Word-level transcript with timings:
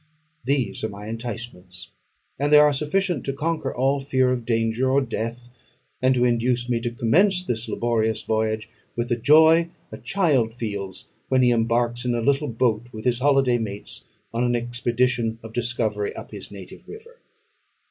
These 0.43 0.83
are 0.83 0.89
my 0.89 1.07
enticements, 1.07 1.91
and 2.39 2.51
they 2.51 2.57
are 2.57 2.73
sufficient 2.73 3.23
to 3.25 3.33
conquer 3.33 3.71
all 3.71 3.99
fear 3.99 4.31
of 4.31 4.47
danger 4.47 4.89
or 4.89 4.99
death, 4.99 5.47
and 6.01 6.15
to 6.15 6.25
induce 6.25 6.67
me 6.67 6.79
to 6.79 6.89
commence 6.89 7.43
this 7.43 7.69
laborious 7.69 8.23
voyage 8.23 8.67
with 8.95 9.09
the 9.09 9.15
joy 9.15 9.69
a 9.91 9.99
child 9.99 10.55
feels 10.55 11.07
when 11.29 11.43
he 11.43 11.51
embarks 11.51 12.03
in 12.03 12.15
a 12.15 12.21
little 12.21 12.47
boat, 12.47 12.87
with 12.91 13.05
his 13.05 13.19
holiday 13.19 13.59
mates, 13.59 14.03
on 14.33 14.43
an 14.43 14.55
expedition 14.55 15.37
of 15.43 15.53
discovery 15.53 16.15
up 16.15 16.31
his 16.31 16.49
native 16.49 16.87
river. 16.89 17.19